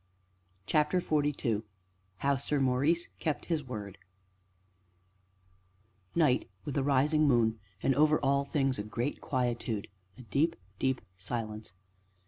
[0.65, 1.61] CHAPTER XLII
[2.17, 3.99] HOW SIR MAURICE KEPT HIS WORD
[6.15, 11.01] Night, with a rising moon, and over all things a great quietude, a deep, deep
[11.19, 11.73] silence.